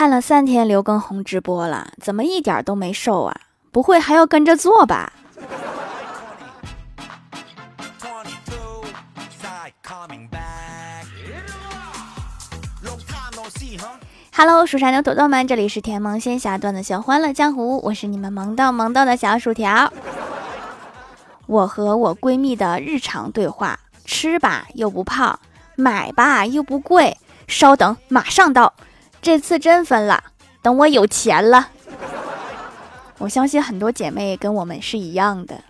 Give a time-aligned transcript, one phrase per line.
[0.00, 3.36] 看了三天刘畊宏直播了，怎么一点都没瘦啊？
[3.70, 5.12] 不会还要跟着做吧
[14.34, 19.92] ？Hello，蜀山的土豆们，这里是甜萌仙侠段的小欢乐江湖，我是你们萌到萌到的小薯条。
[21.46, 25.38] 我和我闺蜜的日常对话：吃吧又不胖，
[25.76, 28.72] 买吧又不贵，稍等马上到。
[29.22, 30.24] 这次真分了，
[30.62, 31.68] 等我有钱了。
[33.18, 35.62] 我相信很多姐妹跟我们是一样的。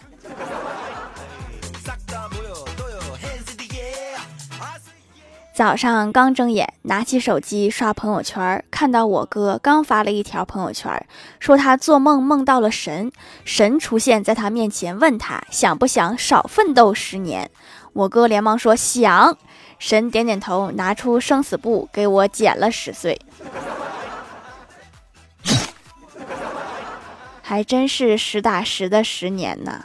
[5.52, 11.06] 早上刚睁眼，拿起手机刷朋友圈，看到我哥刚发了一条朋友圈，
[11.38, 13.12] 说他做梦梦到了神，
[13.44, 17.50] 神出现在他面前，问他想不想少奋斗十年。
[17.92, 19.36] 我哥连忙说想。
[19.80, 23.18] 神点点头，拿出生死簿给我减了十岁，
[27.42, 29.82] 还真是实打实的十年呢。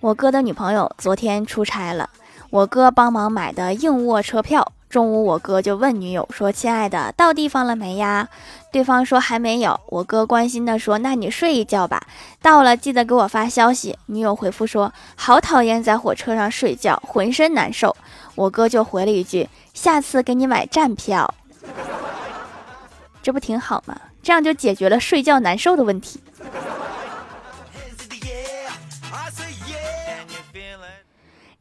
[0.00, 2.10] 我哥的女朋友昨天出差了，
[2.50, 4.72] 我哥帮忙买的硬卧车票。
[4.90, 8.28] 中午我哥就问女友说：“亲爱的，到地方了没呀？”
[8.72, 12.02] 对方说：“还没有。”我哥关心的说：“那你睡一觉吧，
[12.42, 17.96] 到了记得给我发消息。”女友回复说：“好讨厌在火车上睡觉，浑身难受。”
[18.34, 21.32] 我哥就回了一句：“下次给你买站票。”
[23.22, 23.96] 这不挺好吗？
[24.22, 26.20] 这样就解决了睡觉难受的问题。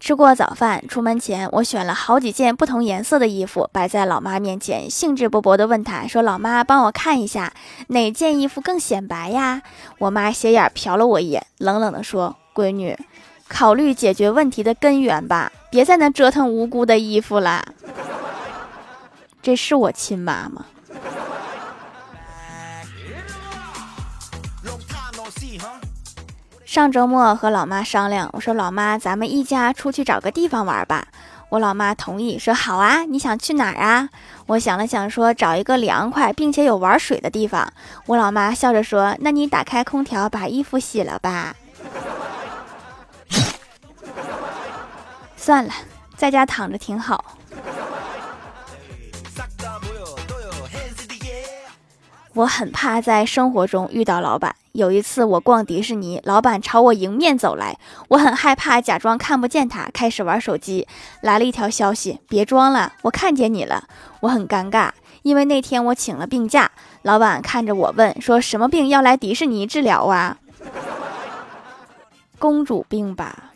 [0.10, 7.54] 吃过早饭，出门前我选了好几件不同颜色的衣服摆在老妈面前，兴致勃勃地问她说：“老妈，帮我看一下
[7.90, 9.62] 哪件衣服更显白呀？”
[10.00, 12.98] 我妈斜眼瞟了我一眼，冷冷地说：“闺女，
[13.48, 17.64] 考虑解决问题的根源吧，别在那折腾无辜的衣服了。”
[19.44, 20.66] 这是我亲妈吗？
[26.70, 31.08] 上周末和老妈商量，我说老妈，咱们一家出去找个地方玩吧。
[31.50, 33.06] 我老妈同意，说好啊。
[33.06, 34.08] 你想去哪儿啊？
[34.46, 37.74] 我想了想，说找一个凉快并且有玩水的地方。
[38.06, 41.56] 我老妈笑着说，那你打开空调把衣服洗了吧。
[45.36, 45.74] 算了，
[46.16, 47.26] 在家躺着挺好。
[52.36, 54.56] 我很怕在生活中遇到老板。
[54.80, 60.88] 有一次我逛迪士尼，老板朝我迎面走来，我很害怕，假装看不见他，开始玩手机。
[61.20, 63.90] 来了一条消息：别装了，我看见你了。
[64.22, 64.92] 我很尴尬，
[65.22, 66.72] 因为那天我请了病假。
[67.02, 70.38] 老板看着我问：说什么病要来迪士尼治疗啊？
[72.40, 73.52] 公主病吧。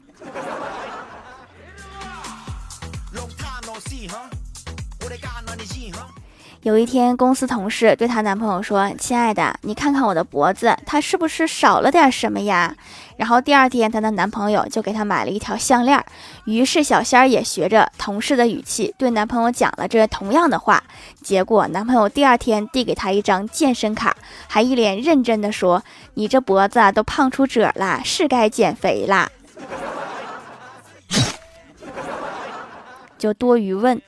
[6.64, 12.74] 有一天，公司同事对她男朋友说：“亲爱的，你看看我的脖子，它是不是少了点什么呀？”
[13.18, 16.02] 然后第二天，她的男朋友就给她买了一条项链。
[16.46, 20.82] 于是小仙儿也学着同事的语气对男朋友讲了这同样的话。
[21.22, 24.16] 结果男朋友第二天递给她一张健身卡，
[24.48, 25.84] 还一脸认真的说
[26.16, 29.30] ：“你这脖子都胖出褶了，是该减肥啦。”
[33.20, 34.02] 就多余问。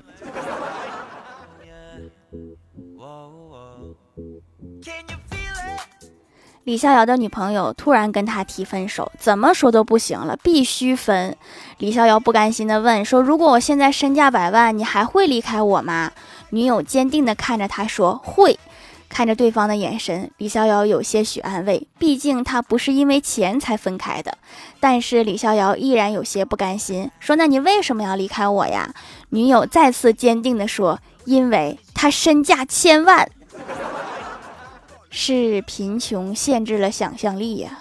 [6.65, 11.37] 李逍遥的女朋友突然跟他提分手，怎么说都不行了，必须分。
[11.77, 16.11] 李逍遥不甘心地问说：“如果我现在身价百万，你还会离开我吗？”
[16.49, 18.57] 女友坚定地看着他说：“会。”
[19.07, 24.35] 看着对方的眼神，李逍遥有些许安慰，毕竟他不是因为钱才分开的。
[24.79, 28.91] 但是李逍遥依然有些不甘心，说：“那你为什么要离开我呀？”
[29.29, 33.29] 女友再次坚定地说：“因为他身价千万。”
[35.17, 37.79] 是贫穷限制了想象力呀。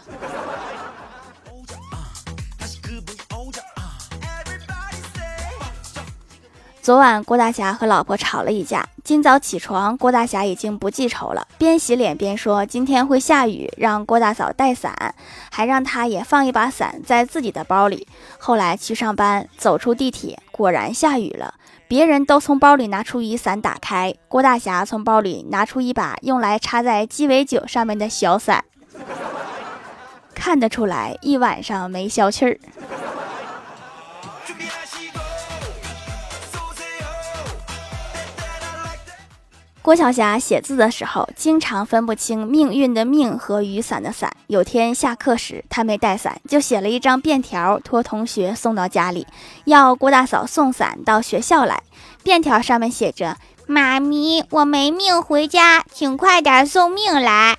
[6.80, 15.16] 昨晚郭大侠和老婆吵了一架，今早起床，郭大侠已经不记仇了，边洗脸边说今天会下雨，让郭大嫂带伞，
[15.50, 18.06] 还让他也放一把伞在自己的包里。
[18.38, 21.54] 后来去上班，走出地铁，果然下雨了。
[21.94, 24.12] 别人都从包里拿出雨伞，打开。
[24.26, 28.64] 郭大侠从包里拿出一把用来插在鸡尾酒上面的小伞，
[30.34, 32.58] 看得出来一晚上没消气儿。
[39.84, 44.32] 郭晓霞写字的时候，经常分不清命运的命和雨伞的伞。
[44.46, 49.26] 有天下课时，她没带伞，就写了一张便条，托同学送到家里，
[49.66, 51.82] 要郭大嫂送伞到学校来。
[52.22, 53.36] 便条上面写着
[53.68, 57.58] ：“妈咪，我没命回家，请快点送命来。”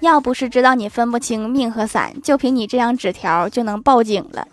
[0.00, 4.46] 要不是知道你分不清命和伞，就凭你这张纸条就能报警了。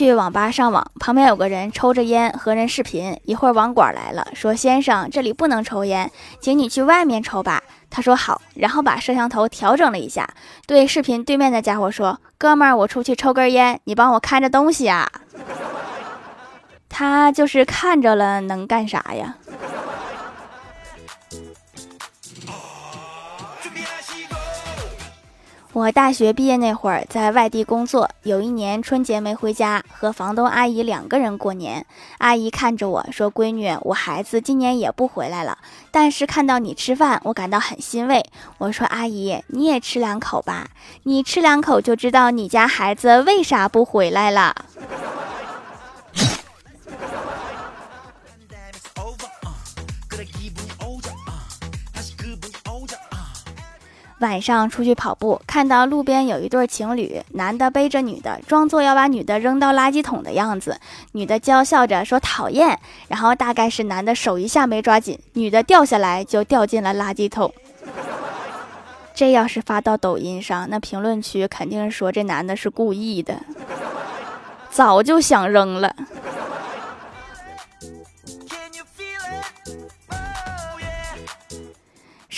[0.00, 3.20] 去网吧上网，旁边有个人抽着烟和人视频。
[3.26, 6.10] 一会儿网管来了，说：“先生，这里不能抽烟，
[6.40, 10.26] 请你去外面抽吧。”他说：“好。”然后把摄像头调整了一下，
[10.66, 15.06] 对视频对面的家伙说：“哥们儿，我出去抽根烟，你帮我看着东西啊。”
[16.88, 19.36] 他就是看着了，能干啥呀？
[25.72, 31.86] 我大学毕业那会儿在外地工作，有一年春节没回家，和房东阿姨两个人过年。
[32.18, 35.58] 阿姨看着我说：“闺女，我孩子今年也不回来了，
[35.92, 38.26] 但是看到你吃饭，我感到很欣慰。”
[38.58, 40.66] 我说：“阿姨，你也吃两口吧，
[41.04, 44.52] 你吃两口就知道你家孩子为啥不回来了。”
[54.20, 60.78] 晚上出去跑步，看到路边有一对情侣，男的背着女的，装作要把女的扔到垃圾桶的样子，
[61.12, 62.78] 女的娇笑着说讨厌，
[63.08, 67.52] 然后大概是男的手一下没抓紧，女的掉下来就掉进了垃圾桶。
[69.14, 73.40] 这要是发到抖音上，那评论区肯定说这男的是故意的，
[74.70, 75.94] 早就想扔了。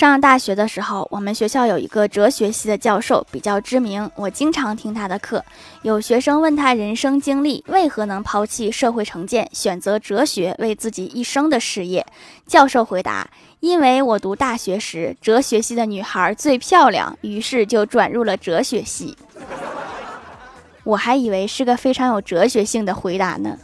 [0.09, 5.45] 上大学的时候，我们学校有一个哲学系的教授比较知名，我经常听他的课。
[5.83, 12.05] 有学生问他人生经历为何能抛弃社会成见，选择哲学为自己一生的事业。
[12.49, 19.17] 教授回答：“因为我读大学时，哲学系的女孩最漂亮，于是就转入了哲学系。
[20.83, 23.57] ”我还以为是个非常有哲学性的回答呢。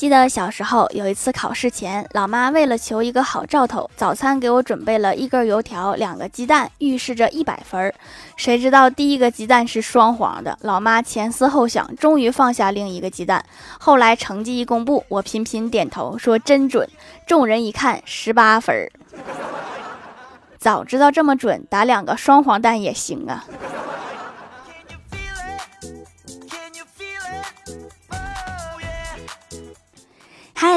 [0.00, 7.94] 记得小时候有一次考试前，老妈为了求一个好兆头，早餐给我准备了一根油条、两个鸡蛋，预示着一百分儿。
[8.34, 13.44] 谁知道第一个鸡蛋是双黄的，老妈前思后想，终于放下另一个鸡蛋。
[13.78, 16.88] 后来成绩一公布，我频频点头说真准。
[17.26, 18.90] 众人一看，十八分儿。
[20.56, 23.44] 早知道这么准，打两个双黄蛋也行啊。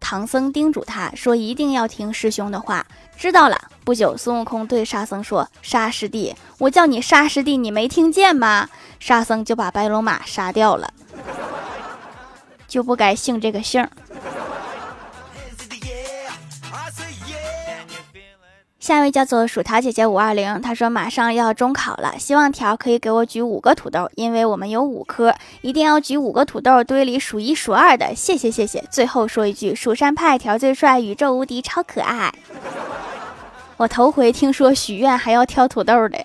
[0.00, 2.84] 唐僧叮嘱他说：“一定要听师兄的话。”
[3.16, 3.56] 知道了。
[3.84, 8.68] 不久，孙悟空对沙僧说：“沙师弟，我叫你沙师弟，你没听见吗？”
[8.98, 10.92] 沙僧就把白龙马杀掉了，
[12.66, 13.86] 就不该姓这个姓。
[18.90, 28.82] 下一位叫做薯条姐姐五二零，她说马上要中考了，希望条可以给我举五个土豆，因为我们有五科，一定要举五个土豆堆里数一数二的，谢谢谢谢。
[28.90, 32.34] 最后说一句，蜀山派条最帅，宇宙无敌，超可爱。
[33.76, 36.18] 我头回听说许愿还要挑土豆的。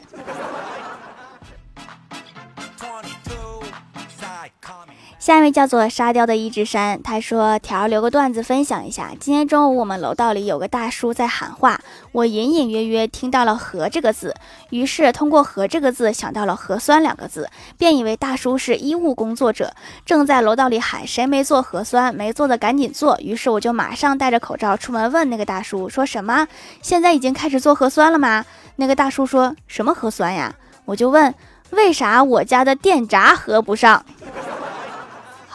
[5.25, 9.09] 下一位叫做沙雕的一只山，他说：“条留个段子分享一下。
[9.19, 14.35] 今天中午我们楼道里有个大叔在喊话，我隐隐约约听到了‘核’这个字，
[14.69, 19.73] 于是通过‘核’这个字想到了核酸两个字，便以为大叔是医务工作者，
[20.05, 23.17] 正在楼道里喊谁没做核酸，没做的赶紧做。
[23.19, 26.47] 于是我就马上戴着口罩出门问那个大叔说什么？
[26.83, 28.45] 现在已经开始做核酸了吗？
[28.75, 30.53] 那个大叔说什么核酸呀？
[30.85, 31.33] 我就问
[31.71, 34.05] 为啥我家的电闸合不上？”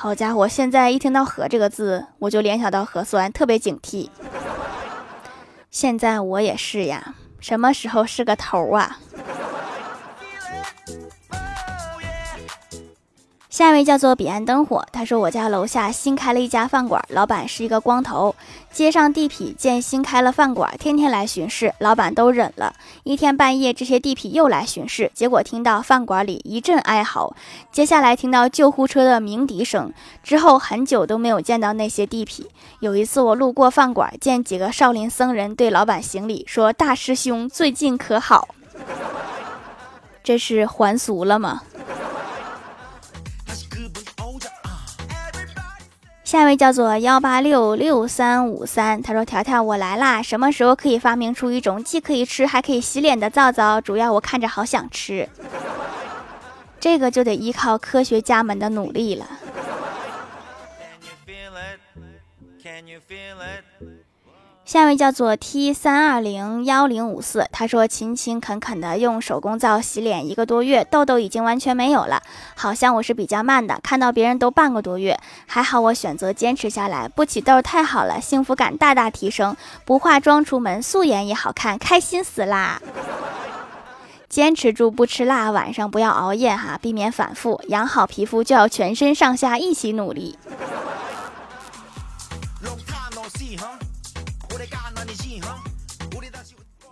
[0.02, 4.09] 好家伙，现在一听到“核”这个字，我就联想到核酸，特别警惕。
[5.71, 8.99] 现在我也是呀，什么时候是个头啊？
[13.61, 18.35] 下一位叫做彼岸灯火，他说我家楼下新开了一家饭馆，老板是一个光头。
[18.73, 22.73] 街上地痞见新开了饭馆，天天来巡视，老板都忍了。
[23.02, 27.35] 一天半夜，这些地痞又来巡视，结果听到饭馆里一阵哀嚎，
[27.71, 32.47] 接下来听到救护车的鸣笛声，之后很久都没有见到那些地痞。
[32.79, 38.49] 有一次我路过饭馆，见几个少林僧人对老板行礼，说：“大师兄最近可好？”
[40.25, 41.61] 这是还俗了吗？
[46.30, 50.22] 下一位叫做幺八六六三五三，他说：“条条，我来啦！
[50.22, 53.80] 什么时候可以发明出一种既可以吃还可以洗脸的皂皂？
[53.80, 55.28] 主要我看着好想吃，
[56.78, 59.26] 这个就得依靠科学家们的努力了。”
[64.71, 72.23] 下一位叫做 T 三二零幺零五四，他说勤勤恳恳的用手工皂洗脸一个多月，痘痘已经完全没有了。
[72.55, 79.57] 好像我是比较慢的，看到别人都半个多月，还好我选择坚持下来，不起痘太好了，幸福感大大提升。
[79.85, 82.81] 不化妆出门，素颜也好看，开心死啦！
[84.29, 87.61] 坚持住，不吃辣，晚上不要熬夜哈，避免反复。
[87.67, 90.39] 养好皮肤就要全身上下一起努力。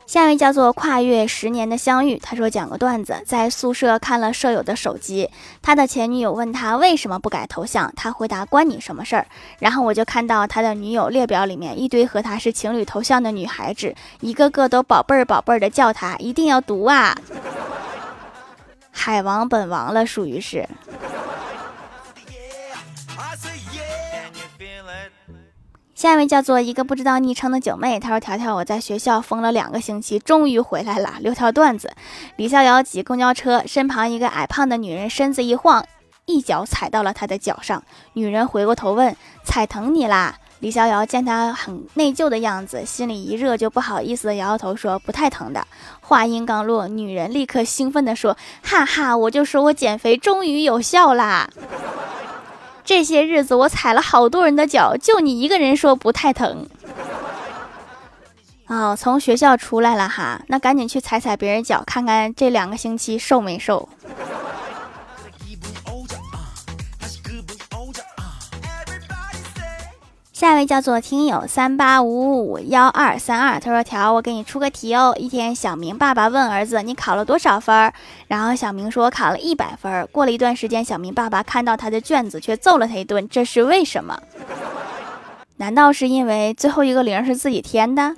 [0.08, 5.28] 下一位叫做跨越十年的相遇，他说讲个段子，在宿舍看了舍友的手机，
[5.60, 9.26] 他的前女友问他为什么不改头像，他回答关你什么事儿。
[9.58, 17.14] 然后我就看到他的女友列表里面一堆和他是情侣头像的女孩子，一个个都宝贝儿宝贝儿的叫他，一定要读啊！
[18.90, 20.66] 海王本王了，属于是。
[25.98, 31.14] 下一位叫做一个不知道昵称的九妹，她说：“条条，我在学校疯了两个星期，终于回来了。
[31.18, 31.92] 留条段子：
[32.36, 35.84] 李逍遥挤公交车，身旁一个矮胖的女人身子一晃，
[36.24, 37.82] 一脚踩到了他的脚上。
[38.12, 40.36] 女人回过头问：踩疼你啦？
[40.60, 45.66] 李逍遥见他很内疚的样子，心里一热，就不好意思的摇摇头说：不太疼的。
[46.00, 51.50] 话音刚落，女人立刻兴奋地说：哈哈，我就说我减肥终于有效啦！”
[52.88, 56.66] 这些日子我踩了好多人的脚，就你一个人说不太疼。
[58.66, 63.86] 哦，从学校出来了哈，那赶紧去踩踩别人脚，看看这两个星期瘦没瘦。
[70.38, 75.12] 下一位叫做听友三八五五五幺二三二，他说：“条，我给你出个题哦。
[75.18, 77.92] 一天，小明爸爸问儿子：你考了多少分？
[78.28, 80.08] 然后小明说：考了一百分。
[80.12, 83.28] 过了一段时间，小明爸爸看到他的卷子，却揍了他一顿。
[83.28, 84.16] 这是为什么？
[85.56, 88.14] 难道是因为最后一个零是自己添的？”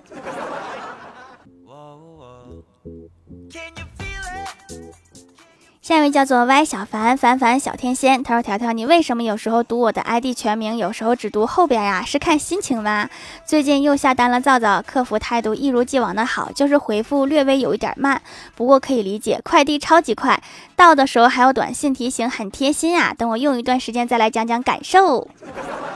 [5.90, 12.04] 下一位叫做歪小凡凡凡小天仙，他说：“条条，你为什么有时候读我的 ID 全名，有时候只读后边呀？
[12.06, 13.11] 是看心情吗？
[13.44, 18.23] 最近又下单了皂皂，客服态度一如既往的好，就是回复略微有一点慢，
[18.54, 20.40] 不过可以理解，快递超级快，
[20.76, 23.12] 到的时候还有短信提醒，很贴心啊。
[23.12, 25.26] 等我用一段时间再来讲讲感受。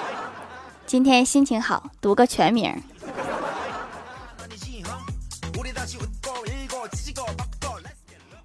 [0.86, 2.74] 今天心情好，读个全名。”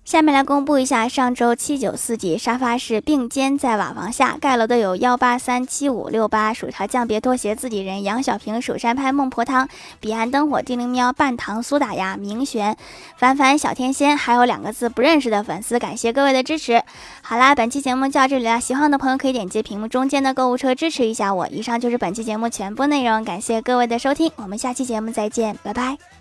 [0.09, 12.75] 下面来公布一下上周七九四级沙发是并肩在瓦房下盖楼的有幺八三七五六八薯条酱别拖鞋自己人杨小平蜀山派孟婆汤彼岸灯火叮铃喵半糖苏打呀明璇
[13.17, 16.81] 凡凡小天仙还有两个字不认识的粉丝感谢各位的支持。
[17.21, 21.47] 好啦，本期节目就到这里了，喜欢的朋友可以点击屏幕中间的购物车支持一下我。
[21.49, 26.18] 以上就是本期节目全部内容，感谢各位的收听，我们下期节目再见，拜拜。